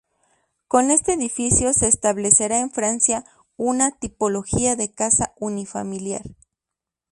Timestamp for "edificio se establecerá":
1.13-2.57